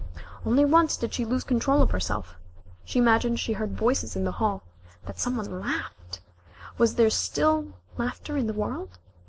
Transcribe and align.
Only 0.47 0.65
once 0.65 0.97
did 0.97 1.13
she 1.13 1.25
lose 1.25 1.43
control 1.43 1.83
of 1.83 1.91
herself. 1.91 2.33
She 2.83 2.97
imagined 2.97 3.39
she 3.39 3.53
heard 3.53 3.77
voices 3.77 4.15
in 4.15 4.23
the 4.23 4.31
hall 4.31 4.63
that 5.05 5.19
some 5.19 5.37
one 5.37 5.59
laughed 5.61 6.21
was 6.79 6.95
there 6.95 7.11
still 7.11 7.73
laughter 7.99 8.35
in 8.35 8.47
the 8.47 8.53
world? 8.53 8.97